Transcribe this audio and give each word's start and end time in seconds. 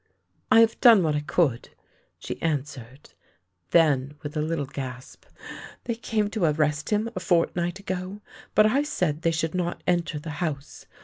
"I 0.51 0.61
have 0.61 0.81
done 0.81 1.03
what 1.03 1.13
I 1.13 1.19
could," 1.19 1.69
she 2.17 2.41
answered. 2.41 3.11
Then 3.69 4.15
with 4.23 4.35
a 4.35 4.41
little 4.41 4.65
gasp:'' 4.65 5.25
They 5.83 5.93
came 5.93 6.27
to 6.31 6.45
arrest 6.45 6.89
him 6.89 7.07
a 7.15 7.19
fortnight 7.19 7.77
ago, 7.77 8.19
but 8.55 8.65
I 8.65 8.81
said 8.81 9.21
they 9.21 9.29
should 9.29 9.53
not 9.53 9.83
enter 9.85 10.17
the 10.17 10.31
house. 10.41 10.87